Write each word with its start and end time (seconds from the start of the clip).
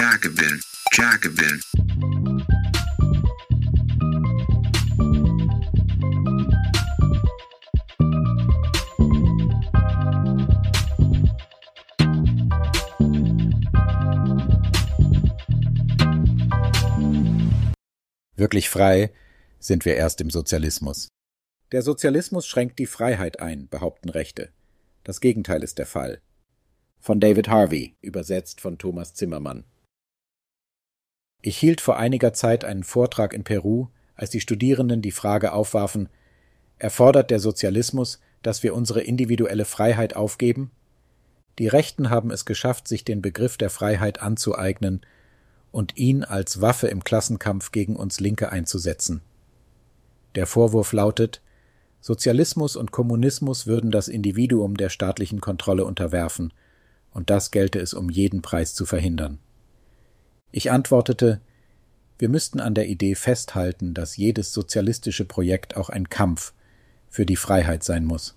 Jacobin, 0.00 0.58
Jacobin. 0.92 1.60
Wirklich 18.36 18.70
frei 18.70 19.12
sind 19.58 19.84
wir 19.84 19.96
erst 19.96 20.22
im 20.22 20.30
Sozialismus. 20.30 21.08
Der 21.72 21.82
Sozialismus 21.82 22.46
schränkt 22.46 22.78
die 22.78 22.86
Freiheit 22.86 23.40
ein, 23.40 23.68
behaupten 23.68 24.08
Rechte. 24.08 24.50
Das 25.04 25.20
Gegenteil 25.20 25.62
ist 25.62 25.76
der 25.76 25.84
Fall. 25.84 26.22
Von 27.00 27.20
David 27.20 27.48
Harvey, 27.48 27.98
übersetzt 28.00 28.62
von 28.62 28.78
Thomas 28.78 29.12
Zimmermann. 29.12 29.66
Ich 31.42 31.56
hielt 31.56 31.80
vor 31.80 31.96
einiger 31.96 32.32
Zeit 32.32 32.64
einen 32.64 32.84
Vortrag 32.84 33.32
in 33.32 33.44
Peru, 33.44 33.88
als 34.14 34.30
die 34.30 34.40
Studierenden 34.40 35.00
die 35.00 35.12
Frage 35.12 35.52
aufwarfen, 35.52 36.08
erfordert 36.78 37.30
der 37.30 37.40
Sozialismus, 37.40 38.20
dass 38.42 38.62
wir 38.62 38.74
unsere 38.74 39.00
individuelle 39.00 39.64
Freiheit 39.64 40.16
aufgeben? 40.16 40.70
Die 41.58 41.68
Rechten 41.68 42.10
haben 42.10 42.30
es 42.30 42.44
geschafft, 42.44 42.88
sich 42.88 43.04
den 43.04 43.22
Begriff 43.22 43.56
der 43.56 43.70
Freiheit 43.70 44.20
anzueignen 44.20 45.00
und 45.72 45.96
ihn 45.96 46.24
als 46.24 46.60
Waffe 46.60 46.88
im 46.88 47.04
Klassenkampf 47.04 47.70
gegen 47.72 47.96
uns 47.96 48.20
Linke 48.20 48.50
einzusetzen. 48.50 49.22
Der 50.34 50.46
Vorwurf 50.46 50.92
lautet, 50.92 51.42
Sozialismus 52.00 52.76
und 52.76 52.92
Kommunismus 52.92 53.66
würden 53.66 53.90
das 53.90 54.08
Individuum 54.08 54.76
der 54.76 54.88
staatlichen 54.88 55.40
Kontrolle 55.40 55.84
unterwerfen, 55.84 56.52
und 57.12 57.28
das 57.28 57.50
gelte 57.50 57.78
es 57.78 57.92
um 57.92 58.08
jeden 58.08 58.40
Preis 58.40 58.74
zu 58.74 58.86
verhindern. 58.86 59.38
Ich 60.52 60.70
antwortete, 60.70 61.40
wir 62.18 62.28
müssten 62.28 62.60
an 62.60 62.74
der 62.74 62.88
Idee 62.88 63.14
festhalten, 63.14 63.94
dass 63.94 64.16
jedes 64.16 64.52
sozialistische 64.52 65.24
Projekt 65.24 65.76
auch 65.76 65.88
ein 65.88 66.08
Kampf 66.08 66.52
für 67.08 67.24
die 67.24 67.36
Freiheit 67.36 67.82
sein 67.82 68.04
muss. 68.04 68.36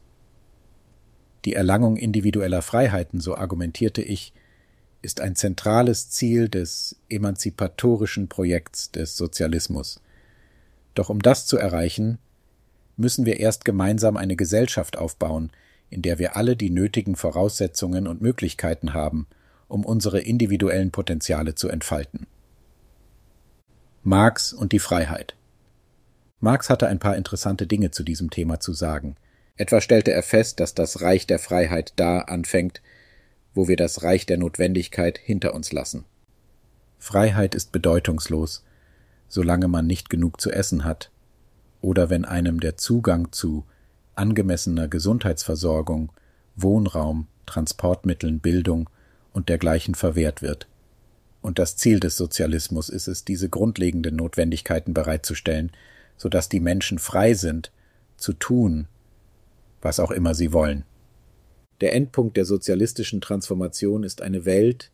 Die 1.45 1.53
Erlangung 1.53 1.97
individueller 1.97 2.61
Freiheiten, 2.61 3.19
so 3.19 3.35
argumentierte 3.35 4.01
ich, 4.01 4.33
ist 5.01 5.19
ein 5.19 5.35
zentrales 5.35 6.09
Ziel 6.09 6.47
des 6.47 6.95
emanzipatorischen 7.09 8.29
Projekts 8.29 8.91
des 8.91 9.17
Sozialismus. 9.17 9.99
Doch 10.95 11.09
um 11.09 11.21
das 11.21 11.45
zu 11.45 11.57
erreichen, 11.57 12.19
müssen 12.95 13.25
wir 13.25 13.39
erst 13.39 13.65
gemeinsam 13.65 14.15
eine 14.15 14.37
Gesellschaft 14.37 14.97
aufbauen, 14.97 15.51
in 15.89 16.01
der 16.01 16.19
wir 16.19 16.37
alle 16.37 16.55
die 16.55 16.69
nötigen 16.69 17.15
Voraussetzungen 17.17 18.07
und 18.07 18.21
Möglichkeiten 18.21 18.93
haben, 18.93 19.27
um 19.73 19.85
unsere 19.85 20.19
individuellen 20.19 20.91
Potenziale 20.91 21.55
zu 21.55 21.67
entfalten. 21.67 22.27
Marx 24.03 24.53
und 24.53 24.71
die 24.71 24.77
Freiheit. 24.77 25.35
Marx 26.39 26.69
hatte 26.69 26.87
ein 26.87 26.99
paar 26.99 27.17
interessante 27.17 27.65
Dinge 27.65 27.89
zu 27.89 28.03
diesem 28.03 28.29
Thema 28.29 28.59
zu 28.59 28.73
sagen. 28.73 29.15
Etwa 29.57 29.81
stellte 29.81 30.11
er 30.11 30.21
fest, 30.21 30.59
dass 30.59 30.75
das 30.75 31.01
Reich 31.01 31.25
der 31.25 31.39
Freiheit 31.39 31.93
da 31.95 32.19
anfängt, 32.19 32.83
wo 33.55 33.67
wir 33.67 33.75
das 33.75 34.03
Reich 34.03 34.27
der 34.27 34.37
Notwendigkeit 34.37 35.17
hinter 35.17 35.55
uns 35.55 35.71
lassen. 35.71 36.05
Freiheit 36.99 37.55
ist 37.55 37.71
bedeutungslos, 37.71 38.63
solange 39.27 39.67
man 39.67 39.87
nicht 39.87 40.11
genug 40.11 40.39
zu 40.39 40.51
essen 40.51 40.83
hat, 40.83 41.09
oder 41.81 42.11
wenn 42.11 42.25
einem 42.25 42.59
der 42.59 42.77
Zugang 42.77 43.31
zu 43.31 43.65
angemessener 44.13 44.87
Gesundheitsversorgung, 44.87 46.11
Wohnraum, 46.55 47.27
Transportmitteln, 47.47 48.39
Bildung 48.39 48.87
und 49.33 49.49
dergleichen 49.49 49.95
verwehrt 49.95 50.41
wird. 50.41 50.67
Und 51.41 51.59
das 51.59 51.75
Ziel 51.75 51.99
des 51.99 52.15
Sozialismus 52.15 52.87
ist 52.87 53.07
es, 53.07 53.25
diese 53.25 53.49
grundlegenden 53.49 54.15
Notwendigkeiten 54.15 54.93
bereitzustellen, 54.93 55.71
so 56.15 56.29
dass 56.29 56.47
die 56.47 56.61
Menschen 56.61 56.99
frei 56.99 57.33
sind, 57.33 57.71
zu 58.15 58.31
tun, 58.33 58.87
was 59.81 59.99
auch 59.99 60.11
immer 60.11 60.35
sie 60.35 60.53
wollen. 60.53 60.85
Der 61.81 61.93
Endpunkt 61.93 62.37
der 62.37 62.45
sozialistischen 62.45 63.19
Transformation 63.19 64.03
ist 64.03 64.21
eine 64.21 64.45
Welt, 64.45 64.91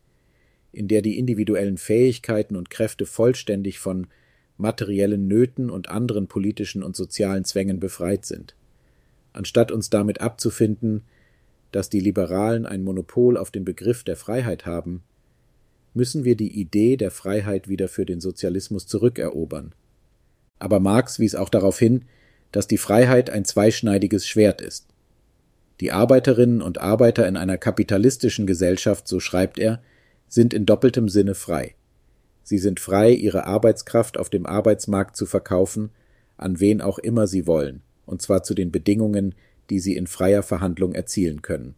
in 0.72 0.88
der 0.88 1.02
die 1.02 1.18
individuellen 1.18 1.78
Fähigkeiten 1.78 2.56
und 2.56 2.70
Kräfte 2.70 3.06
vollständig 3.06 3.78
von 3.78 4.08
materiellen 4.56 5.28
Nöten 5.28 5.70
und 5.70 5.88
anderen 5.88 6.26
politischen 6.26 6.82
und 6.82 6.96
sozialen 6.96 7.44
Zwängen 7.44 7.78
befreit 7.78 8.24
sind. 8.24 8.56
Anstatt 9.32 9.70
uns 9.70 9.90
damit 9.90 10.20
abzufinden, 10.20 11.02
dass 11.72 11.90
die 11.90 12.00
Liberalen 12.00 12.66
ein 12.66 12.82
Monopol 12.82 13.36
auf 13.36 13.50
den 13.50 13.64
Begriff 13.64 14.04
der 14.04 14.16
Freiheit 14.16 14.66
haben, 14.66 15.02
müssen 15.94 16.24
wir 16.24 16.36
die 16.36 16.60
Idee 16.60 16.96
der 16.96 17.10
Freiheit 17.10 17.68
wieder 17.68 17.88
für 17.88 18.06
den 18.06 18.20
Sozialismus 18.20 18.86
zurückerobern. 18.86 19.74
Aber 20.58 20.80
Marx 20.80 21.18
wies 21.18 21.34
auch 21.34 21.48
darauf 21.48 21.78
hin, 21.78 22.04
dass 22.52 22.66
die 22.66 22.78
Freiheit 22.78 23.30
ein 23.30 23.44
zweischneidiges 23.44 24.26
Schwert 24.26 24.60
ist. 24.60 24.86
Die 25.80 25.92
Arbeiterinnen 25.92 26.60
und 26.60 26.78
Arbeiter 26.78 27.26
in 27.26 27.36
einer 27.36 27.56
kapitalistischen 27.56 28.46
Gesellschaft, 28.46 29.08
so 29.08 29.18
schreibt 29.18 29.58
er, 29.58 29.80
sind 30.28 30.52
in 30.52 30.66
doppeltem 30.66 31.08
Sinne 31.08 31.34
frei. 31.34 31.74
Sie 32.42 32.58
sind 32.58 32.80
frei, 32.80 33.12
ihre 33.12 33.46
Arbeitskraft 33.46 34.18
auf 34.18 34.28
dem 34.28 34.46
Arbeitsmarkt 34.46 35.16
zu 35.16 35.26
verkaufen, 35.26 35.90
an 36.36 36.60
wen 36.60 36.80
auch 36.80 36.98
immer 36.98 37.26
sie 37.26 37.46
wollen, 37.46 37.82
und 38.06 38.22
zwar 38.22 38.42
zu 38.42 38.54
den 38.54 38.70
Bedingungen, 38.70 39.34
die 39.70 39.80
sie 39.80 39.96
in 39.96 40.06
freier 40.06 40.42
Verhandlung 40.42 40.92
erzielen 40.92 41.42
können. 41.42 41.74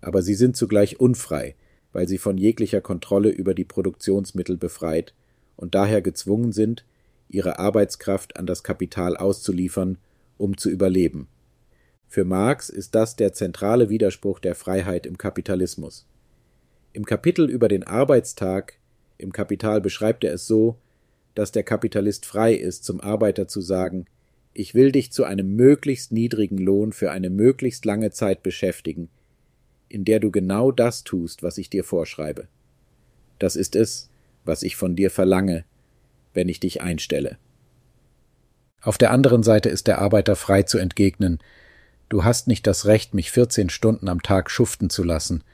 Aber 0.00 0.22
sie 0.22 0.34
sind 0.34 0.56
zugleich 0.56 1.00
unfrei, 1.00 1.54
weil 1.92 2.06
sie 2.06 2.18
von 2.18 2.36
jeglicher 2.36 2.80
Kontrolle 2.80 3.30
über 3.30 3.54
die 3.54 3.64
Produktionsmittel 3.64 4.56
befreit 4.56 5.14
und 5.56 5.74
daher 5.74 6.02
gezwungen 6.02 6.52
sind, 6.52 6.84
ihre 7.28 7.58
Arbeitskraft 7.58 8.36
an 8.36 8.46
das 8.46 8.62
Kapital 8.62 9.16
auszuliefern, 9.16 9.98
um 10.36 10.56
zu 10.56 10.70
überleben. 10.70 11.28
Für 12.08 12.24
Marx 12.24 12.70
ist 12.70 12.94
das 12.94 13.16
der 13.16 13.32
zentrale 13.32 13.90
Widerspruch 13.90 14.38
der 14.38 14.54
Freiheit 14.54 15.04
im 15.06 15.18
Kapitalismus. 15.18 16.06
Im 16.92 17.04
Kapitel 17.04 17.50
über 17.50 17.68
den 17.68 17.84
Arbeitstag 17.84 18.74
im 19.18 19.32
Kapital 19.32 19.80
beschreibt 19.80 20.24
er 20.24 20.32
es 20.32 20.46
so, 20.46 20.78
dass 21.34 21.52
der 21.52 21.64
Kapitalist 21.64 22.24
frei 22.24 22.54
ist, 22.54 22.84
zum 22.84 23.00
Arbeiter 23.00 23.46
zu 23.46 23.60
sagen, 23.60 24.06
ich 24.54 24.74
will 24.74 24.92
dich 24.92 25.12
zu 25.12 25.24
einem 25.24 25.54
möglichst 25.56 26.12
niedrigen 26.12 26.58
Lohn 26.58 26.92
für 26.92 27.10
eine 27.10 27.30
möglichst 27.30 27.84
lange 27.84 28.10
Zeit 28.10 28.42
beschäftigen, 28.42 29.08
in 29.88 30.04
der 30.04 30.20
du 30.20 30.30
genau 30.30 30.72
das 30.72 31.04
tust, 31.04 31.42
was 31.42 31.58
ich 31.58 31.70
dir 31.70 31.84
vorschreibe. 31.84 32.48
Das 33.38 33.56
ist 33.56 33.76
es, 33.76 34.10
was 34.44 34.62
ich 34.62 34.76
von 34.76 34.96
dir 34.96 35.10
verlange, 35.10 35.64
wenn 36.34 36.48
ich 36.48 36.60
dich 36.60 36.82
einstelle. 36.82 37.38
Auf 38.80 38.98
der 38.98 39.10
anderen 39.10 39.42
Seite 39.42 39.68
ist 39.68 39.86
der 39.86 39.98
Arbeiter 39.98 40.36
frei 40.36 40.62
zu 40.62 40.78
entgegnen, 40.78 41.38
Du 42.08 42.24
hast 42.24 42.48
nicht 42.48 42.66
das 42.66 42.86
Recht, 42.86 43.12
mich 43.12 43.30
14 43.30 43.68
Stunden 43.68 44.08
am 44.08 44.22
Tag 44.22 44.50
schuften 44.50 44.88
zu 44.88 45.04
lassen. 45.04 45.44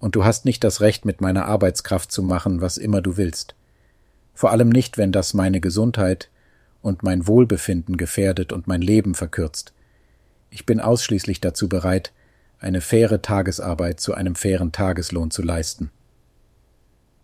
Und 0.00 0.16
du 0.16 0.24
hast 0.24 0.44
nicht 0.44 0.64
das 0.64 0.80
Recht, 0.80 1.04
mit 1.04 1.20
meiner 1.20 1.46
Arbeitskraft 1.46 2.10
zu 2.10 2.22
machen, 2.22 2.60
was 2.60 2.76
immer 2.76 3.00
du 3.00 3.16
willst. 3.16 3.54
Vor 4.34 4.50
allem 4.50 4.68
nicht, 4.68 4.98
wenn 4.98 5.12
das 5.12 5.34
meine 5.34 5.60
Gesundheit 5.60 6.28
und 6.82 7.02
mein 7.02 7.26
Wohlbefinden 7.26 7.96
gefährdet 7.96 8.52
und 8.52 8.66
mein 8.66 8.82
Leben 8.82 9.14
verkürzt. 9.14 9.72
Ich 10.50 10.66
bin 10.66 10.80
ausschließlich 10.80 11.40
dazu 11.40 11.68
bereit, 11.68 12.12
eine 12.58 12.80
faire 12.80 13.22
Tagesarbeit 13.22 14.00
zu 14.00 14.14
einem 14.14 14.34
fairen 14.34 14.72
Tageslohn 14.72 15.30
zu 15.30 15.42
leisten. 15.42 15.90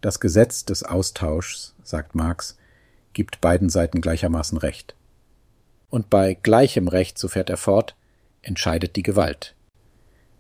Das 0.00 0.20
Gesetz 0.20 0.64
des 0.64 0.82
Austauschs, 0.82 1.74
sagt 1.82 2.14
Marx, 2.14 2.56
gibt 3.14 3.40
beiden 3.40 3.70
Seiten 3.70 4.00
gleichermaßen 4.00 4.58
Recht. 4.58 4.94
Und 5.88 6.10
bei 6.10 6.34
gleichem 6.34 6.88
Recht, 6.88 7.18
so 7.18 7.28
fährt 7.28 7.48
er 7.48 7.56
fort, 7.56 7.96
entscheidet 8.42 8.96
die 8.96 9.02
Gewalt. 9.02 9.54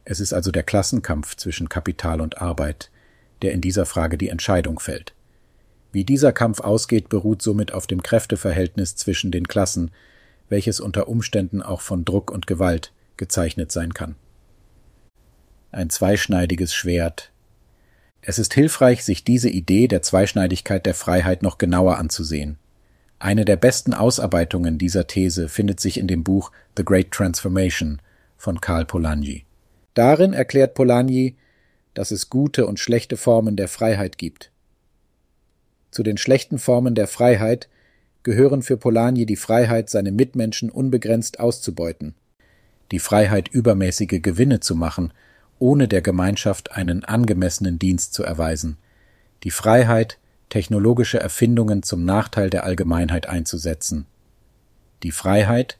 Es 0.04 0.20
ist 0.20 0.34
also 0.34 0.50
der 0.50 0.64
Klassenkampf 0.64 1.36
zwischen 1.36 1.68
Kapital 1.68 2.20
und 2.20 2.42
Arbeit, 2.42 2.90
der 3.42 3.52
in 3.52 3.60
dieser 3.60 3.86
Frage 3.86 4.18
die 4.18 4.28
Entscheidung 4.28 4.78
fällt. 4.78 5.14
Wie 5.94 6.02
dieser 6.02 6.32
Kampf 6.32 6.58
ausgeht, 6.58 7.08
beruht 7.08 7.40
somit 7.40 7.72
auf 7.72 7.86
dem 7.86 8.02
Kräfteverhältnis 8.02 8.96
zwischen 8.96 9.30
den 9.30 9.46
Klassen, 9.46 9.92
welches 10.48 10.80
unter 10.80 11.06
Umständen 11.06 11.62
auch 11.62 11.80
von 11.80 12.04
Druck 12.04 12.32
und 12.32 12.48
Gewalt 12.48 12.92
gezeichnet 13.16 13.70
sein 13.70 13.94
kann. 13.94 14.16
Ein 15.70 15.90
zweischneidiges 15.90 16.74
Schwert. 16.74 17.30
Es 18.22 18.40
ist 18.40 18.54
hilfreich, 18.54 19.04
sich 19.04 19.22
diese 19.22 19.48
Idee 19.48 19.86
der 19.86 20.02
Zweischneidigkeit 20.02 20.84
der 20.84 20.94
Freiheit 20.94 21.44
noch 21.44 21.58
genauer 21.58 21.98
anzusehen. 21.98 22.58
Eine 23.20 23.44
der 23.44 23.56
besten 23.56 23.94
Ausarbeitungen 23.94 24.78
dieser 24.78 25.06
These 25.06 25.48
findet 25.48 25.78
sich 25.78 25.96
in 25.96 26.08
dem 26.08 26.24
Buch 26.24 26.50
The 26.76 26.84
Great 26.84 27.12
Transformation 27.12 28.02
von 28.36 28.60
Karl 28.60 28.84
Polanyi. 28.84 29.44
Darin 29.94 30.32
erklärt 30.32 30.74
Polanyi, 30.74 31.36
dass 31.94 32.10
es 32.10 32.30
gute 32.30 32.66
und 32.66 32.80
schlechte 32.80 33.16
Formen 33.16 33.54
der 33.54 33.68
Freiheit 33.68 34.18
gibt. 34.18 34.50
Zu 35.94 36.02
den 36.02 36.16
schlechten 36.16 36.58
Formen 36.58 36.96
der 36.96 37.06
Freiheit 37.06 37.68
gehören 38.24 38.62
für 38.62 38.76
Polanyi 38.76 39.26
die 39.26 39.36
Freiheit, 39.36 39.88
seine 39.88 40.10
Mitmenschen 40.10 40.68
unbegrenzt 40.68 41.38
auszubeuten, 41.38 42.16
die 42.90 42.98
Freiheit, 42.98 43.46
übermäßige 43.46 44.20
Gewinne 44.20 44.58
zu 44.58 44.74
machen, 44.74 45.12
ohne 45.60 45.86
der 45.86 46.02
Gemeinschaft 46.02 46.72
einen 46.72 47.04
angemessenen 47.04 47.78
Dienst 47.78 48.12
zu 48.12 48.24
erweisen, 48.24 48.76
die 49.44 49.52
Freiheit, 49.52 50.18
technologische 50.48 51.20
Erfindungen 51.20 51.84
zum 51.84 52.04
Nachteil 52.04 52.50
der 52.50 52.64
Allgemeinheit 52.64 53.28
einzusetzen, 53.28 54.06
die 55.04 55.12
Freiheit, 55.12 55.78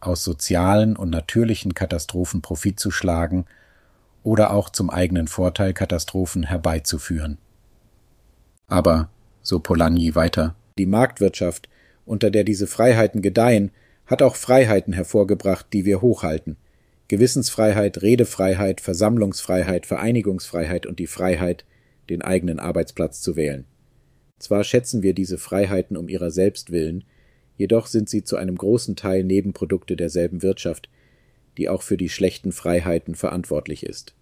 aus 0.00 0.22
sozialen 0.22 0.96
und 0.96 1.08
natürlichen 1.08 1.72
Katastrophen 1.72 2.42
Profit 2.42 2.78
zu 2.78 2.90
schlagen 2.90 3.46
oder 4.22 4.50
auch 4.50 4.68
zum 4.68 4.90
eigenen 4.90 5.28
Vorteil 5.28 5.72
Katastrophen 5.72 6.42
herbeizuführen. 6.42 7.38
Aber, 8.68 9.10
so 9.42 9.58
Polanyi 9.58 10.14
weiter, 10.14 10.54
die 10.76 10.86
Marktwirtschaft, 10.86 11.68
unter 12.04 12.30
der 12.30 12.44
diese 12.44 12.66
Freiheiten 12.66 13.22
gedeihen, 13.22 13.70
hat 14.06 14.22
auch 14.22 14.36
Freiheiten 14.36 14.92
hervorgebracht, 14.92 15.66
die 15.72 15.84
wir 15.84 16.00
hochhalten. 16.00 16.56
Gewissensfreiheit, 17.08 18.02
Redefreiheit, 18.02 18.80
Versammlungsfreiheit, 18.80 19.86
Vereinigungsfreiheit 19.86 20.86
und 20.86 20.98
die 20.98 21.06
Freiheit, 21.06 21.64
den 22.10 22.22
eigenen 22.22 22.60
Arbeitsplatz 22.60 23.20
zu 23.20 23.36
wählen. 23.36 23.64
Zwar 24.38 24.62
schätzen 24.64 25.02
wir 25.02 25.14
diese 25.14 25.38
Freiheiten 25.38 25.96
um 25.96 26.08
ihrer 26.08 26.30
selbst 26.30 26.70
willen, 26.70 27.04
jedoch 27.56 27.86
sind 27.86 28.08
sie 28.08 28.22
zu 28.22 28.36
einem 28.36 28.56
großen 28.56 28.94
Teil 28.96 29.24
Nebenprodukte 29.24 29.96
derselben 29.96 30.42
Wirtschaft, 30.42 30.88
die 31.56 31.68
auch 31.68 31.82
für 31.82 31.96
die 31.96 32.08
schlechten 32.08 32.52
Freiheiten 32.52 33.14
verantwortlich 33.14 33.84
ist. 33.84 34.14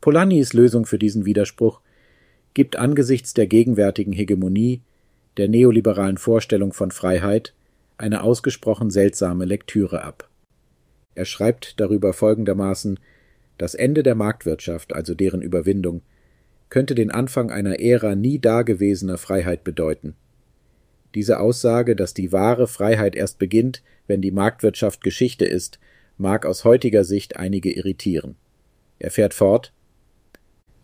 Polanyi's 0.00 0.52
Lösung 0.52 0.84
für 0.84 0.98
diesen 0.98 1.24
Widerspruch 1.26 1.80
gibt 2.56 2.76
angesichts 2.76 3.34
der 3.34 3.46
gegenwärtigen 3.46 4.14
Hegemonie 4.14 4.80
der 5.36 5.46
neoliberalen 5.46 6.16
Vorstellung 6.16 6.72
von 6.72 6.90
Freiheit 6.90 7.52
eine 7.98 8.22
ausgesprochen 8.22 8.88
seltsame 8.88 9.44
Lektüre 9.44 10.02
ab. 10.02 10.30
Er 11.14 11.26
schreibt 11.26 11.78
darüber 11.78 12.14
folgendermaßen 12.14 12.98
Das 13.58 13.74
Ende 13.74 14.02
der 14.02 14.14
Marktwirtschaft, 14.14 14.94
also 14.94 15.14
deren 15.14 15.42
Überwindung, 15.42 16.00
könnte 16.70 16.94
den 16.94 17.10
Anfang 17.10 17.50
einer 17.50 17.78
Ära 17.78 18.14
nie 18.14 18.38
dagewesener 18.38 19.18
Freiheit 19.18 19.62
bedeuten. 19.62 20.14
Diese 21.14 21.40
Aussage, 21.40 21.94
dass 21.94 22.14
die 22.14 22.32
wahre 22.32 22.68
Freiheit 22.68 23.16
erst 23.16 23.38
beginnt, 23.38 23.82
wenn 24.06 24.22
die 24.22 24.32
Marktwirtschaft 24.32 25.04
Geschichte 25.04 25.44
ist, 25.44 25.78
mag 26.16 26.46
aus 26.46 26.64
heutiger 26.64 27.04
Sicht 27.04 27.36
einige 27.36 27.70
irritieren. 27.70 28.34
Er 28.98 29.10
fährt 29.10 29.34
fort 29.34 29.74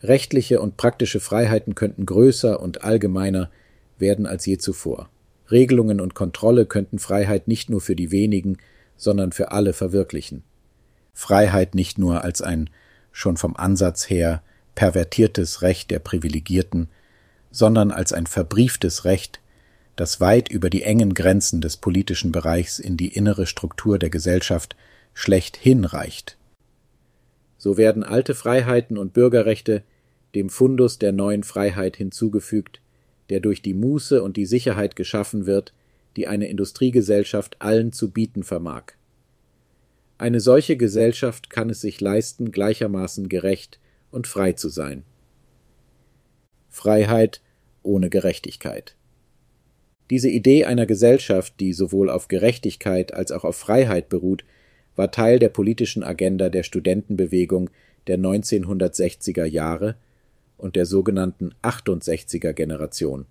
Rechtliche 0.02 0.60
und 0.60 0.76
praktische 0.76 1.20
Freiheiten 1.20 1.75
könnten 1.75 2.06
größer 2.06 2.60
und 2.60 2.82
allgemeiner 2.82 3.50
werden 3.99 4.26
als 4.26 4.46
je 4.46 4.58
zuvor. 4.58 5.08
Regelungen 5.50 6.00
und 6.00 6.14
Kontrolle 6.14 6.66
könnten 6.66 6.99
Freiheit 6.99 7.46
nicht 7.46 7.70
nur 7.70 7.81
für 7.81 7.94
die 7.94 8.10
wenigen, 8.10 8.58
sondern 8.96 9.32
für 9.32 9.52
alle 9.52 9.72
verwirklichen. 9.72 10.43
Freiheit 11.12 11.75
nicht 11.75 11.99
nur 11.99 12.25
als 12.25 12.43
ein 12.43 12.70
schon 13.12 13.37
vom 13.37 13.56
Ansatz 13.56 14.08
her 14.08 14.43
pervertiertes 14.75 15.62
Recht 15.62 15.90
der 15.90 15.99
Privilegierten, 15.99 16.88
sondern 17.50 17.90
als 17.90 18.12
ein 18.12 18.26
verbrieftes 18.26 19.04
Recht, 19.04 19.40
das 19.94 20.20
weit 20.20 20.49
über 20.49 20.70
die 20.70 20.82
engen 20.82 21.12
Grenzen 21.12 21.60
des 21.60 21.76
politischen 21.76 22.32
Bereichs 22.32 22.78
in 22.78 22.96
die 22.96 23.08
innere 23.08 23.46
Struktur 23.46 23.99
der 23.99 24.08
Gesellschaft 24.08 24.75
schlechthin 25.12 25.84
reicht. 25.84 26.38
So 27.58 27.76
werden 27.76 28.02
alte 28.02 28.34
Freiheiten 28.34 28.96
und 28.96 29.12
Bürgerrechte 29.12 29.84
dem 30.34 30.49
Fundus 30.49 30.99
der 30.99 31.12
neuen 31.12 31.43
Freiheit 31.43 31.96
hinzugefügt, 31.96 32.81
der 33.31 33.40
durch 33.40 33.62
die 33.62 33.75
Muße 33.75 34.23
und 34.23 34.37
die 34.37 34.46
Sicherheit 34.46 34.96
geschaffen 34.96 35.46
wird, 35.46 35.73
die 36.17 36.26
eine 36.26 36.49
Industriegesellschaft 36.49 37.56
allen 37.61 37.93
zu 37.93 38.11
bieten 38.11 38.43
vermag. 38.43 38.93
Eine 40.19 40.40
solche 40.40 40.76
Gesellschaft 40.76 41.50
kann 41.50 41.70
es 41.70 41.81
sich 41.81 42.00
leisten, 42.00 42.52
gleichermaßen 42.52 43.29
gerecht 43.29 43.81
und 44.11 44.26
frei 44.26 44.52
zu 44.52 44.69
sein. 44.69 45.05
Freiheit 46.69 47.40
ohne 47.82 48.08
Gerechtigkeit. 48.08 48.94
Diese 50.11 50.28
Idee 50.28 50.64
einer 50.64 50.87
Gesellschaft, 50.87 51.55
die 51.58 51.73
sowohl 51.73 52.11
auf 52.11 52.28
Gerechtigkeit 52.28 53.14
als 53.14 53.32
auch 53.32 53.44
auf 53.44 53.56
Freiheit 53.56 54.08
beruht, 54.08 54.44
war 54.94 55.11
Teil 55.11 55.38
der 55.38 55.49
politischen 55.49 56.02
Agenda 56.02 56.50
der 56.50 56.62
Studentenbewegung 56.62 57.70
der 58.06 58.19
1960er 58.19 59.44
Jahre 59.44 59.96
und 60.62 60.76
der 60.76 60.87
sogenannten 60.87 61.55
68er 61.62 62.53
Generation. 62.53 63.26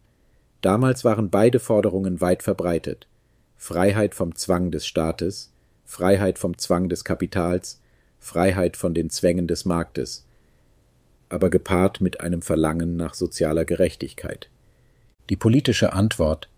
Damals 0.62 1.04
waren 1.04 1.30
beide 1.30 1.60
Forderungen 1.60 2.22
weit 2.22 2.44
verbreitet 2.44 3.08
Freiheit 3.58 4.16
vom 4.16 4.36
Zwang 4.36 4.72
des 4.72 4.88
Staates, 4.88 5.54
Freiheit 5.86 6.40
vom 6.40 6.58
Zwang 6.58 6.90
des 6.90 7.04
Kapitals, 7.04 7.80
Freiheit 8.20 8.76
von 8.76 8.96
den 8.96 9.12
Zwängen 9.12 9.48
des 9.48 9.66
Marktes, 9.66 10.26
aber 11.30 11.52
gepaart 11.52 12.02
mit 12.02 12.22
einem 12.22 12.42
Verlangen 12.42 12.98
nach 12.98 13.14
sozialer 13.14 13.64
Gerechtigkeit. 13.66 14.50
Die 15.30 15.36
politische 15.36 15.94
Antwort, 15.94 16.50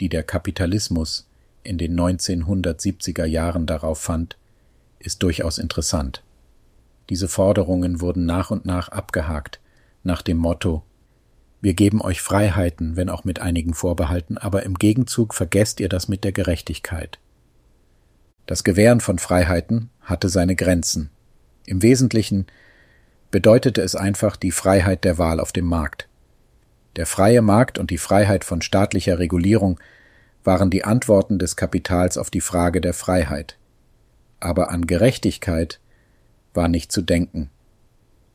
die 0.00 0.08
der 0.08 0.22
Kapitalismus 0.22 1.28
in 1.62 1.76
den 1.76 1.94
1970er 1.98 3.26
Jahren 3.26 3.66
darauf 3.66 4.00
fand, 4.00 4.38
ist 4.98 5.22
durchaus 5.22 5.58
interessant. 5.58 6.22
Diese 7.10 7.28
Forderungen 7.28 8.00
wurden 8.00 8.24
nach 8.24 8.50
und 8.50 8.64
nach 8.64 8.88
abgehakt, 8.88 9.60
nach 10.06 10.22
dem 10.22 10.38
Motto 10.38 10.82
Wir 11.60 11.74
geben 11.74 12.00
euch 12.00 12.22
Freiheiten, 12.22 12.96
wenn 12.96 13.10
auch 13.10 13.24
mit 13.24 13.40
einigen 13.40 13.74
Vorbehalten, 13.74 14.38
aber 14.38 14.62
im 14.62 14.74
Gegenzug 14.74 15.34
vergesst 15.34 15.80
ihr 15.80 15.88
das 15.88 16.08
mit 16.08 16.24
der 16.24 16.32
Gerechtigkeit. 16.32 17.18
Das 18.46 18.64
Gewähren 18.64 19.00
von 19.00 19.18
Freiheiten 19.18 19.90
hatte 20.00 20.28
seine 20.28 20.54
Grenzen. 20.54 21.10
Im 21.66 21.82
Wesentlichen 21.82 22.46
bedeutete 23.30 23.82
es 23.82 23.96
einfach 23.96 24.36
die 24.36 24.52
Freiheit 24.52 25.04
der 25.04 25.18
Wahl 25.18 25.40
auf 25.40 25.52
dem 25.52 25.66
Markt. 25.66 26.08
Der 26.94 27.06
freie 27.06 27.42
Markt 27.42 27.78
und 27.78 27.90
die 27.90 27.98
Freiheit 27.98 28.44
von 28.44 28.62
staatlicher 28.62 29.18
Regulierung 29.18 29.78
waren 30.44 30.70
die 30.70 30.84
Antworten 30.84 31.38
des 31.38 31.56
Kapitals 31.56 32.16
auf 32.16 32.30
die 32.30 32.40
Frage 32.40 32.80
der 32.80 32.94
Freiheit. 32.94 33.58
Aber 34.38 34.70
an 34.70 34.86
Gerechtigkeit 34.86 35.80
war 36.54 36.68
nicht 36.68 36.92
zu 36.92 37.02
denken. 37.02 37.50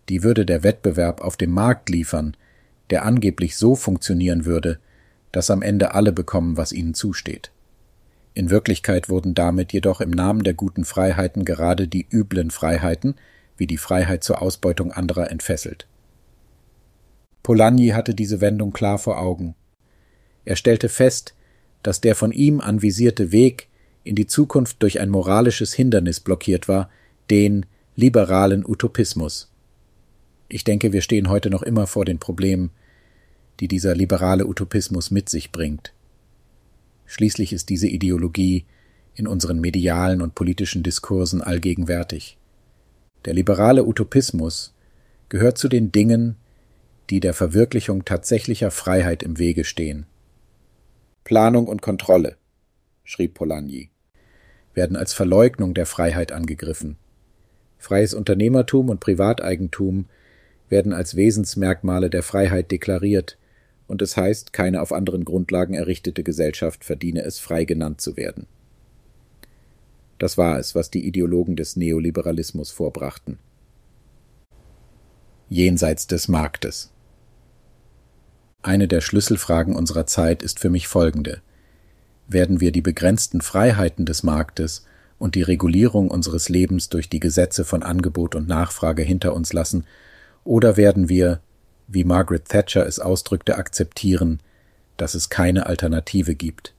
Die 0.10 0.24
würde 0.24 0.46
der 0.46 0.64
Wettbewerb 0.64 1.22
auf 1.22 1.38
dem 1.38 1.52
Markt 1.52 1.90
liefern, 1.90 2.36
der 2.90 3.06
angeblich 3.06 3.56
so 3.56 3.76
funktionieren 3.76 4.46
würde, 4.46 4.80
dass 5.32 5.50
am 5.50 5.62
Ende 5.62 5.94
alle 5.94 6.12
bekommen, 6.12 6.58
was 6.58 6.74
ihnen 6.74 6.94
zusteht. 6.94 7.52
In 8.34 8.50
Wirklichkeit 8.50 9.10
wurden 9.10 9.34
damit 9.34 9.74
jedoch 9.74 10.02
im 10.02 10.12
Namen 10.12 10.44
der 10.44 10.54
guten 10.54 10.86
Freiheiten 10.86 11.46
gerade 11.46 11.88
die 11.88 12.08
üblen 12.10 12.52
Freiheiten, 12.52 13.16
wie 13.58 13.68
die 13.68 13.78
Freiheit 13.78 14.24
zur 14.24 14.42
Ausbeutung 14.42 14.92
anderer 14.92 15.30
entfesselt. 15.30 15.88
Polanyi 17.44 17.90
hatte 17.90 18.16
diese 18.16 18.42
Wendung 18.42 18.72
klar 18.72 18.98
vor 18.98 19.20
Augen. 19.20 19.56
Er 20.46 20.56
stellte 20.56 20.90
fest, 20.90 21.36
dass 21.84 22.02
der 22.02 22.16
von 22.16 22.32
ihm 22.32 22.62
anvisierte 22.62 23.32
Weg 23.32 23.68
in 24.04 24.16
die 24.16 24.28
Zukunft 24.28 24.82
durch 24.82 25.00
ein 25.00 25.10
moralisches 25.10 25.74
Hindernis 25.74 26.20
blockiert 26.20 26.68
war, 26.68 26.90
den 27.30 27.66
liberalen 27.96 28.66
Utopismus. 28.66 29.51
Ich 30.54 30.66
denke, 30.66 30.92
wir 30.92 31.02
stehen 31.02 31.30
heute 31.30 31.50
noch 31.50 31.64
immer 31.64 31.88
vor 31.88 32.04
den 32.04 32.20
Problemen, 32.20 32.72
die 33.62 33.70
dieser 33.70 33.96
liberale 33.96 34.46
Utopismus 34.46 35.10
mit 35.10 35.30
sich 35.30 35.54
bringt. 35.54 35.94
Schließlich 37.06 37.54
ist 37.54 37.70
diese 37.70 37.88
Ideologie 37.88 38.66
in 39.16 39.28
unseren 39.28 39.62
medialen 39.62 40.22
und 40.22 40.36
politischen 40.36 40.84
Diskursen 40.84 41.42
allgegenwärtig. 41.42 42.38
Der 43.24 43.34
liberale 43.34 43.86
Utopismus 43.86 44.74
gehört 45.30 45.58
zu 45.58 45.70
den 45.70 45.94
Dingen, 45.94 46.36
die 47.10 47.22
der 47.22 47.34
Verwirklichung 47.34 48.04
tatsächlicher 48.04 48.72
Freiheit 48.72 49.24
im 49.24 49.38
Wege 49.38 49.64
stehen. 49.64 50.06
Planung 51.24 51.68
und 51.68 51.82
Kontrolle, 51.82 52.36
schrieb 53.06 53.36
Polanyi, 53.36 53.90
werden 54.74 54.98
als 54.98 55.14
Verleugnung 55.14 55.74
der 55.74 55.86
Freiheit 55.86 56.34
angegriffen. 56.34 56.98
Freies 57.78 58.14
Unternehmertum 58.14 58.90
und 58.90 59.00
Privateigentum 59.00 60.08
werden 60.72 60.94
als 60.94 61.16
Wesensmerkmale 61.16 62.10
der 62.10 62.24
Freiheit 62.24 62.72
deklariert, 62.72 63.38
und 63.88 64.02
es 64.02 64.16
heißt, 64.16 64.54
keine 64.54 64.82
auf 64.82 64.94
anderen 64.94 65.26
Grundlagen 65.26 65.74
errichtete 65.74 66.24
Gesellschaft 66.24 66.86
verdiene 66.86 67.24
es, 67.24 67.40
frei 67.40 67.66
genannt 67.66 68.00
zu 68.00 68.16
werden. 68.16 68.48
Das 70.18 70.38
war 70.38 70.58
es, 70.60 70.76
was 70.76 70.90
die 70.90 71.06
Ideologen 71.06 71.56
des 71.56 71.76
Neoliberalismus 71.76 72.72
vorbrachten. 72.72 73.38
Jenseits 75.50 76.08
des 76.08 76.30
Marktes. 76.30 76.92
Eine 78.62 78.88
der 78.88 79.02
Schlüsselfragen 79.02 79.76
unserer 79.76 80.06
Zeit 80.06 80.44
ist 80.44 80.60
für 80.60 80.70
mich 80.70 80.88
folgende. 80.88 81.42
Werden 82.28 82.62
wir 82.62 82.72
die 82.72 82.82
begrenzten 82.82 83.42
Freiheiten 83.42 84.06
des 84.06 84.24
Marktes 84.24 84.86
und 85.18 85.36
die 85.36 85.42
Regulierung 85.42 86.10
unseres 86.10 86.48
Lebens 86.48 86.88
durch 86.90 87.10
die 87.10 87.20
Gesetze 87.20 87.66
von 87.66 87.84
Angebot 87.84 88.36
und 88.36 88.48
Nachfrage 88.48 89.02
hinter 89.02 89.34
uns 89.34 89.52
lassen, 89.52 89.86
oder 90.44 90.78
werden 90.78 91.10
wir, 91.10 91.42
wie 91.88 92.04
Margaret 92.04 92.46
Thatcher 92.46 92.86
es 92.86 93.00
ausdrückte, 93.00 93.58
akzeptieren, 93.58 94.40
dass 94.98 95.16
es 95.16 95.30
keine 95.30 95.66
Alternative 95.66 96.36
gibt? 96.36 96.74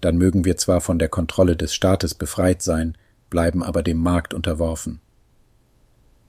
dann 0.00 0.16
mögen 0.16 0.44
wir 0.44 0.56
zwar 0.56 0.80
von 0.80 0.98
der 0.98 1.08
Kontrolle 1.08 1.56
des 1.56 1.74
Staates 1.74 2.14
befreit 2.14 2.62
sein, 2.62 2.96
bleiben 3.28 3.62
aber 3.62 3.82
dem 3.82 3.98
Markt 3.98 4.34
unterworfen. 4.34 5.00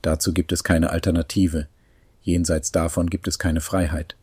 Dazu 0.02 0.32
gibt 0.32 0.52
es 0.52 0.64
keine 0.64 0.90
Alternative. 0.90 1.68
jenseits 2.24 2.70
davon 2.70 3.10
gibt 3.10 3.26
es 3.26 3.40
keine 3.40 3.60
Freiheit. 3.60 4.14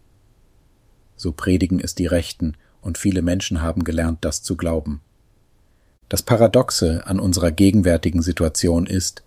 So 1.17 1.33
predigen 1.33 1.81
es 1.81 1.95
die 1.95 2.05
Rechten, 2.05 2.53
und 2.81 2.97
viele 2.97 3.21
Menschen 3.21 3.61
haben 3.61 3.83
gelernt, 3.83 4.19
das 4.21 4.41
zu 4.41 4.55
glauben. 4.55 5.01
Das 6.07 6.23
Paradoxe 6.23 7.05
an 7.05 7.19
unserer 7.19 7.51
gegenwärtigen 7.51 8.21
Situation 8.21 8.85
ist, 8.85 9.23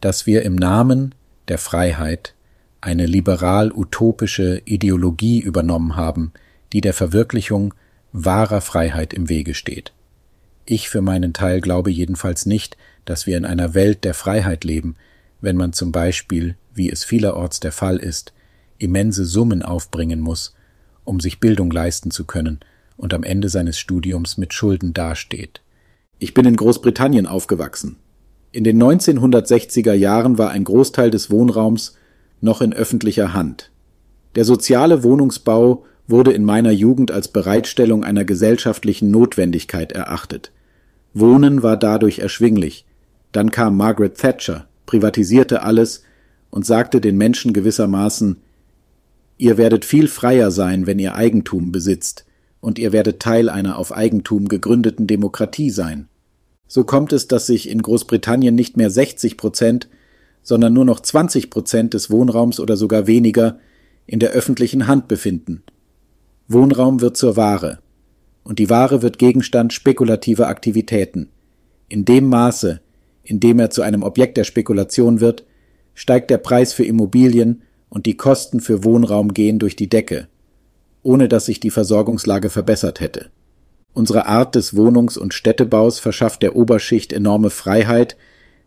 dass 0.00 0.26
wir 0.26 0.42
im 0.42 0.54
Namen 0.54 1.15
der 1.48 1.58
Freiheit 1.58 2.34
eine 2.80 3.06
liberal-utopische 3.06 4.62
Ideologie 4.64 5.40
übernommen 5.40 5.96
haben, 5.96 6.32
die 6.72 6.80
der 6.80 6.94
Verwirklichung 6.94 7.74
wahrer 8.12 8.60
Freiheit 8.60 9.12
im 9.12 9.28
Wege 9.28 9.54
steht. 9.54 9.92
Ich 10.66 10.88
für 10.88 11.00
meinen 11.00 11.32
Teil 11.32 11.60
glaube 11.60 11.90
jedenfalls 11.90 12.46
nicht, 12.46 12.76
dass 13.04 13.26
wir 13.26 13.36
in 13.36 13.44
einer 13.44 13.74
Welt 13.74 14.04
der 14.04 14.14
Freiheit 14.14 14.64
leben, 14.64 14.96
wenn 15.40 15.56
man 15.56 15.72
zum 15.72 15.92
Beispiel, 15.92 16.56
wie 16.74 16.90
es 16.90 17.04
vielerorts 17.04 17.60
der 17.60 17.72
Fall 17.72 17.98
ist, 17.98 18.32
immense 18.78 19.24
Summen 19.24 19.62
aufbringen 19.62 20.20
muss, 20.20 20.54
um 21.04 21.20
sich 21.20 21.40
Bildung 21.40 21.70
leisten 21.70 22.10
zu 22.10 22.24
können 22.24 22.60
und 22.96 23.14
am 23.14 23.22
Ende 23.22 23.48
seines 23.48 23.78
Studiums 23.78 24.38
mit 24.38 24.54
Schulden 24.54 24.92
dasteht. 24.92 25.60
Ich 26.18 26.34
bin 26.34 26.46
in 26.46 26.56
Großbritannien 26.56 27.26
aufgewachsen. 27.26 27.96
In 28.52 28.64
den 28.64 28.82
1960er 28.82 29.92
Jahren 29.92 30.38
war 30.38 30.50
ein 30.50 30.64
Großteil 30.64 31.10
des 31.10 31.30
Wohnraums 31.30 31.96
noch 32.40 32.60
in 32.60 32.72
öffentlicher 32.72 33.32
Hand. 33.32 33.70
Der 34.34 34.44
soziale 34.44 35.02
Wohnungsbau 35.02 35.84
wurde 36.06 36.32
in 36.32 36.44
meiner 36.44 36.70
Jugend 36.70 37.10
als 37.10 37.28
Bereitstellung 37.28 38.04
einer 38.04 38.24
gesellschaftlichen 38.24 39.10
Notwendigkeit 39.10 39.92
erachtet. 39.92 40.52
Wohnen 41.14 41.62
war 41.62 41.76
dadurch 41.76 42.18
erschwinglich. 42.18 42.84
Dann 43.32 43.50
kam 43.50 43.76
Margaret 43.76 44.16
Thatcher, 44.16 44.66
privatisierte 44.86 45.62
alles 45.62 46.02
und 46.50 46.64
sagte 46.64 47.00
den 47.00 47.16
Menschen 47.16 47.52
gewissermaßen 47.52 48.36
Ihr 49.38 49.58
werdet 49.58 49.84
viel 49.84 50.08
freier 50.08 50.50
sein, 50.50 50.86
wenn 50.86 50.98
ihr 50.98 51.14
Eigentum 51.14 51.70
besitzt, 51.70 52.24
und 52.60 52.78
ihr 52.78 52.92
werdet 52.92 53.20
Teil 53.20 53.50
einer 53.50 53.78
auf 53.78 53.94
Eigentum 53.94 54.48
gegründeten 54.48 55.06
Demokratie 55.06 55.70
sein. 55.70 56.08
So 56.68 56.84
kommt 56.84 57.12
es, 57.12 57.28
dass 57.28 57.46
sich 57.46 57.68
in 57.68 57.82
Großbritannien 57.82 58.54
nicht 58.54 58.76
mehr 58.76 58.90
60 58.90 59.36
Prozent, 59.36 59.88
sondern 60.42 60.72
nur 60.72 60.84
noch 60.84 61.00
20 61.00 61.50
Prozent 61.50 61.94
des 61.94 62.10
Wohnraums 62.10 62.60
oder 62.60 62.76
sogar 62.76 63.06
weniger 63.06 63.58
in 64.06 64.20
der 64.20 64.30
öffentlichen 64.30 64.86
Hand 64.86 65.08
befinden. 65.08 65.62
Wohnraum 66.48 67.00
wird 67.00 67.16
zur 67.16 67.36
Ware. 67.36 67.80
Und 68.44 68.60
die 68.60 68.70
Ware 68.70 69.02
wird 69.02 69.18
Gegenstand 69.18 69.72
spekulativer 69.72 70.46
Aktivitäten. 70.46 71.30
In 71.88 72.04
dem 72.04 72.28
Maße, 72.28 72.80
in 73.24 73.40
dem 73.40 73.58
er 73.58 73.70
zu 73.70 73.82
einem 73.82 74.04
Objekt 74.04 74.36
der 74.36 74.44
Spekulation 74.44 75.20
wird, 75.20 75.44
steigt 75.94 76.30
der 76.30 76.38
Preis 76.38 76.72
für 76.72 76.84
Immobilien 76.84 77.62
und 77.88 78.06
die 78.06 78.16
Kosten 78.16 78.60
für 78.60 78.84
Wohnraum 78.84 79.34
gehen 79.34 79.58
durch 79.58 79.74
die 79.74 79.88
Decke, 79.88 80.28
ohne 81.02 81.28
dass 81.28 81.46
sich 81.46 81.58
die 81.58 81.70
Versorgungslage 81.70 82.50
verbessert 82.50 83.00
hätte. 83.00 83.30
Unsere 83.96 84.26
Art 84.26 84.54
des 84.54 84.76
Wohnungs- 84.76 85.16
und 85.16 85.32
Städtebaus 85.32 86.00
verschafft 86.00 86.42
der 86.42 86.54
Oberschicht 86.54 87.14
enorme 87.14 87.48
Freiheit, 87.48 88.18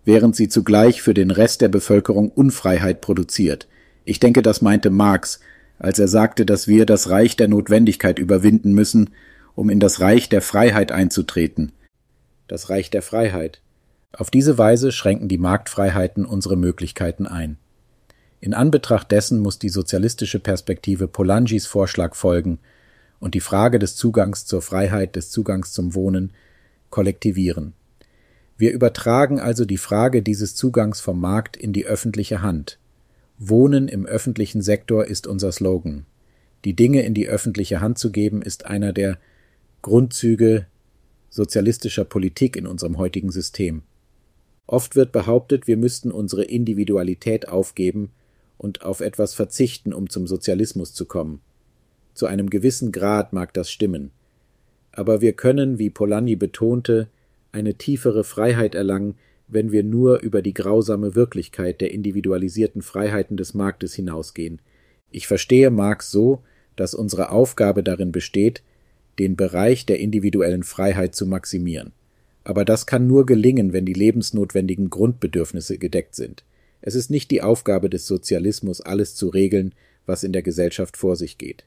während 0.04 0.36
sie 0.36 0.50
zugleich 0.50 1.04
für 1.04 1.14
den 1.14 1.30
Rest 1.30 1.62
der 1.62 1.68
Bevölkerung 1.68 2.32
Unfreiheit 2.32 3.00
produziert. 3.00 3.68
Ich 4.06 4.20
denke, 4.20 4.42
das 4.42 4.64
meinte 4.64 4.90
Marx, 4.90 5.40
als 5.78 6.00
er 6.00 6.08
sagte, 6.08 6.48
dass 6.48 6.68
wir 6.68 6.88
das 6.88 7.12
Reich 7.12 7.38
der 7.38 7.48
Notwendigkeit 7.48 8.18
überwinden 8.18 8.74
müssen, 8.74 9.12
um 9.54 9.70
in 9.70 9.80
das 9.80 10.00
Reich 10.00 10.30
der 10.30 10.42
Freiheit 10.42 10.92
einzutreten. 10.92 11.74
Das 12.48 12.72
Reich 12.72 12.90
der 12.90 13.04
Freiheit. 13.04 13.62
Auf 14.12 14.32
diese 14.32 14.58
Weise 14.58 14.92
schränken 14.92 15.28
die 15.28 15.38
Marktfreiheiten 15.38 16.26
unsere 16.26 16.58
Möglichkeiten 16.58 17.28
ein. 17.28 17.60
In 18.42 18.56
Anbetracht 18.56 19.12
dessen 19.12 19.42
muss 19.42 19.60
die 19.60 19.70
sozialistische 19.70 20.40
Perspektive 20.40 21.08
Polangis 21.08 21.68
Vorschlag 21.68 22.16
folgen, 22.16 22.58
und 23.20 23.36
die 23.36 23.40
Frage 23.40 23.80
des 23.80 23.96
Zugangs 23.96 24.46
zur 24.46 24.62
Freiheit, 24.62 25.16
des 25.16 25.30
Zugangs 25.30 25.72
zum 25.72 25.94
Wohnen 25.94 26.32
kollektivieren. 26.90 27.74
Wir 28.58 28.74
übertragen 28.74 29.40
also 29.40 29.66
die 29.66 29.78
Frage 29.78 30.22
dieses 30.22 30.56
Zugangs 30.56 31.00
vom 31.00 31.20
Markt 31.20 31.56
in 31.56 31.72
die 31.72 31.86
öffentliche 31.86 32.42
Hand. 32.42 32.78
Wohnen 33.38 33.88
im 33.88 34.06
öffentlichen 34.06 34.62
Sektor 34.62 35.06
ist 35.06 35.28
unser 35.28 35.52
Slogan. 35.52 36.06
Die 36.66 36.76
Dinge 36.76 37.04
in 37.04 37.14
die 37.14 37.28
öffentliche 37.28 37.80
Hand 37.80 37.98
zu 37.98 38.12
geben, 38.12 38.42
ist 38.42 38.66
einer 38.66 38.92
der 38.92 39.18
Grundzüge 39.82 40.66
sozialistischer 41.30 42.04
Politik 42.04 42.58
in 42.58 42.68
unserem 42.68 42.98
heutigen 42.98 43.32
System. 43.32 43.84
Oft 44.68 44.96
wird 44.96 45.12
behauptet, 45.12 45.68
wir 45.68 45.78
müssten 45.78 46.12
unsere 46.12 46.44
Individualität 46.44 47.48
aufgeben 47.48 48.12
und 48.58 48.84
auf 48.84 49.00
etwas 49.00 49.34
verzichten, 49.34 49.94
um 49.94 50.10
zum 50.10 50.28
Sozialismus 50.28 50.94
zu 50.94 51.06
kommen. 51.06 51.42
Zu 52.20 52.26
einem 52.26 52.50
gewissen 52.50 52.92
Grad 52.92 53.32
mag 53.32 53.54
das 53.54 53.72
stimmen. 53.72 54.12
Aber 54.92 55.22
wir 55.22 55.32
können, 55.32 55.80
wie 55.80 55.90
Polanyi 55.90 56.36
betonte, 56.36 57.08
eine 57.54 57.76
tiefere 57.76 58.26
Freiheit 58.26 58.76
erlangen, 58.76 59.16
wenn 59.48 59.72
wir 59.72 59.84
nur 59.84 60.20
über 60.20 60.42
die 60.42 60.54
grausame 60.54 61.16
Wirklichkeit 61.16 61.80
der 61.80 61.94
individualisierten 61.94 62.82
Freiheiten 62.82 63.38
des 63.38 63.54
Marktes 63.54 63.94
hinausgehen. 63.94 64.60
Ich 65.12 65.28
verstehe 65.28 65.70
Marx 65.70 66.12
so, 66.12 66.44
dass 66.76 66.94
unsere 66.94 67.32
Aufgabe 67.32 67.84
darin 67.84 68.12
besteht, 68.12 68.64
den 69.18 69.38
Bereich 69.38 69.86
der 69.86 70.02
individuellen 70.02 70.64
Freiheit 70.64 71.16
zu 71.16 71.26
maximieren. 71.26 71.94
Aber 72.44 72.66
das 72.66 72.86
kann 72.86 73.08
nur 73.08 73.26
gelingen, 73.26 73.72
wenn 73.72 73.86
die 73.86 73.94
lebensnotwendigen 73.94 74.90
Grundbedürfnisse 74.90 75.78
gedeckt 75.78 76.16
sind. 76.16 76.44
Es 76.82 76.96
ist 76.96 77.12
nicht 77.12 77.32
die 77.32 77.42
Aufgabe 77.42 77.90
des 77.90 78.08
Sozialismus, 78.08 78.82
alles 78.82 79.16
zu 79.16 79.30
regeln, 79.30 79.74
was 80.06 80.26
in 80.26 80.34
der 80.34 80.42
Gesellschaft 80.42 80.98
vor 80.98 81.16
sich 81.16 81.38
geht. 81.38 81.64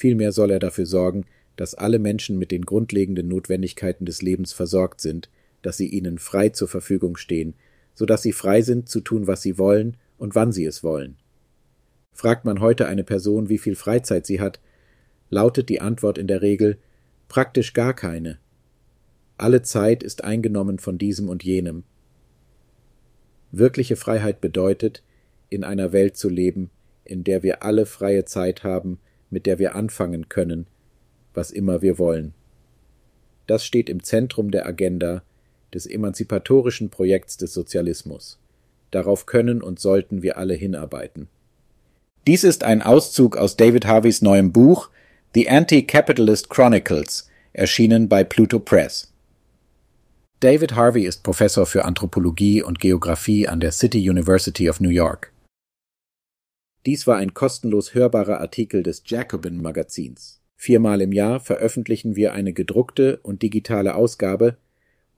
Vielmehr 0.00 0.32
soll 0.32 0.50
er 0.50 0.60
dafür 0.60 0.86
sorgen, 0.86 1.26
dass 1.56 1.74
alle 1.74 1.98
Menschen 1.98 2.38
mit 2.38 2.52
den 2.52 2.64
grundlegenden 2.64 3.28
Notwendigkeiten 3.28 4.06
des 4.06 4.22
Lebens 4.22 4.54
versorgt 4.54 5.02
sind, 5.02 5.28
dass 5.60 5.76
sie 5.76 5.88
ihnen 5.88 6.16
frei 6.16 6.48
zur 6.48 6.68
Verfügung 6.68 7.18
stehen, 7.18 7.52
so 7.94 8.06
dass 8.06 8.22
sie 8.22 8.32
frei 8.32 8.62
sind 8.62 8.88
zu 8.88 9.02
tun, 9.02 9.26
was 9.26 9.42
sie 9.42 9.58
wollen 9.58 9.98
und 10.16 10.34
wann 10.34 10.52
sie 10.52 10.64
es 10.64 10.82
wollen. 10.82 11.18
Fragt 12.14 12.46
man 12.46 12.60
heute 12.60 12.86
eine 12.86 13.04
Person, 13.04 13.50
wie 13.50 13.58
viel 13.58 13.76
Freizeit 13.76 14.24
sie 14.24 14.40
hat, 14.40 14.58
lautet 15.28 15.68
die 15.68 15.82
Antwort 15.82 16.16
in 16.16 16.28
der 16.28 16.40
Regel 16.40 16.78
praktisch 17.28 17.74
gar 17.74 17.92
keine. 17.92 18.38
Alle 19.36 19.60
Zeit 19.60 20.02
ist 20.02 20.24
eingenommen 20.24 20.78
von 20.78 20.96
diesem 20.96 21.28
und 21.28 21.44
jenem. 21.44 21.84
Wirkliche 23.52 23.96
Freiheit 23.96 24.40
bedeutet, 24.40 25.02
in 25.50 25.62
einer 25.62 25.92
Welt 25.92 26.16
zu 26.16 26.30
leben, 26.30 26.70
in 27.04 27.22
der 27.22 27.42
wir 27.42 27.62
alle 27.62 27.84
freie 27.84 28.24
Zeit 28.24 28.64
haben, 28.64 28.98
mit 29.30 29.46
der 29.46 29.58
wir 29.58 29.74
anfangen 29.74 30.28
können, 30.28 30.66
was 31.34 31.50
immer 31.50 31.82
wir 31.82 31.98
wollen. 31.98 32.34
Das 33.46 33.64
steht 33.64 33.88
im 33.88 34.02
Zentrum 34.02 34.50
der 34.50 34.66
Agenda 34.66 35.22
des 35.72 35.86
emanzipatorischen 35.86 36.90
Projekts 36.90 37.36
des 37.36 37.54
Sozialismus. 37.54 38.38
Darauf 38.90 39.26
können 39.26 39.62
und 39.62 39.78
sollten 39.80 40.22
wir 40.22 40.36
alle 40.36 40.54
hinarbeiten. 40.54 41.28
Dies 42.26 42.44
ist 42.44 42.64
ein 42.64 42.82
Auszug 42.82 43.36
aus 43.36 43.56
David 43.56 43.86
Harveys 43.86 44.20
neuem 44.20 44.52
Buch 44.52 44.90
The 45.32 45.48
Anti-Capitalist 45.48 46.50
Chronicles, 46.50 47.28
erschienen 47.52 48.08
bei 48.08 48.24
Pluto 48.24 48.58
Press. 48.58 49.12
David 50.40 50.74
Harvey 50.74 51.04
ist 51.04 51.22
Professor 51.22 51.66
für 51.66 51.84
Anthropologie 51.84 52.62
und 52.62 52.80
Geographie 52.80 53.46
an 53.46 53.60
der 53.60 53.72
City 53.72 54.08
University 54.08 54.68
of 54.68 54.80
New 54.80 54.88
York. 54.88 55.32
Dies 56.86 57.06
war 57.06 57.18
ein 57.18 57.34
kostenlos 57.34 57.94
hörbarer 57.94 58.40
Artikel 58.40 58.82
des 58.82 59.02
Jacobin 59.04 59.60
Magazins. 59.60 60.40
Viermal 60.56 61.02
im 61.02 61.12
Jahr 61.12 61.38
veröffentlichen 61.38 62.16
wir 62.16 62.32
eine 62.32 62.54
gedruckte 62.54 63.20
und 63.22 63.42
digitale 63.42 63.94
Ausgabe 63.94 64.56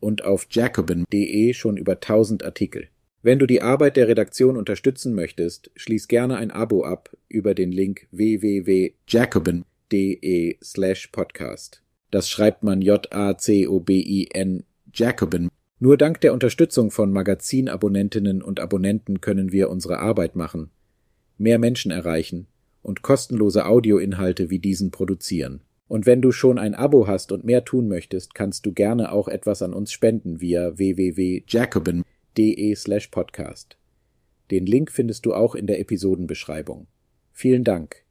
und 0.01 0.25
auf 0.25 0.49
jacobin.de 0.51 1.55
schon 1.55 1.77
über 1.77 1.93
1000 1.93 2.45
Artikel. 2.45 2.89
Wenn 3.23 3.39
du 3.39 3.47
die 3.47 3.63
Arbeit 3.63 3.97
der 3.97 4.09
Redaktion 4.09 4.57
unterstützen 4.57 5.15
möchtest, 5.15 5.71
schließ 5.77 6.09
gerne 6.09 6.37
ein 6.37 6.51
Abo 6.51 6.85
ab 6.85 7.17
über 7.29 7.55
den 7.55 7.71
Link 7.71 8.09
www.jacobin.de 8.11 10.57
slash 10.63 11.07
podcast. 11.09 11.83
Das 12.11 12.29
schreibt 12.29 12.65
man 12.65 12.83
J-A-C-O-B-I-N 12.83 14.65
Jacobin. 14.93 15.49
Nur 15.79 15.97
dank 15.97 16.21
der 16.21 16.33
Unterstützung 16.33 16.91
von 16.91 17.13
Magazinabonnentinnen 17.13 18.43
und 18.43 18.59
Abonnenten 18.59 19.21
können 19.21 19.53
wir 19.53 19.71
unsere 19.71 20.01
Arbeit 20.01 20.35
machen 20.35 20.73
mehr 21.43 21.59
Menschen 21.59 21.91
erreichen 21.91 22.47
und 22.83 23.03
kostenlose 23.03 23.67
Audioinhalte 23.67 24.49
wie 24.51 24.59
diesen 24.59 24.91
produzieren. 24.91 25.63
Und 25.89 26.07
wenn 26.07 26.23
du 26.23 26.33
schon 26.33 26.59
ein 26.59 26.75
Abo 26.75 27.07
hast 27.07 27.33
und 27.33 27.45
mehr 27.45 27.67
tun 27.67 27.87
möchtest, 27.89 28.35
kannst 28.35 28.65
du 28.65 28.73
gerne 28.73 29.13
auch 29.13 29.29
etwas 29.29 29.61
an 29.61 29.75
uns 29.75 29.93
spenden 29.93 30.41
via 30.41 30.79
www.jacobin.de 30.79 32.75
slash 32.75 33.09
podcast. 33.09 33.77
Den 34.51 34.65
Link 34.65 34.91
findest 34.91 35.27
du 35.27 35.35
auch 35.35 35.55
in 35.55 35.67
der 35.67 35.81
Episodenbeschreibung. 35.81 36.87
Vielen 37.33 37.65
Dank. 37.65 38.02